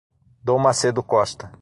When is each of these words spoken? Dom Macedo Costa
Dom 0.43 0.61
Macedo 0.63 1.03
Costa 1.03 1.47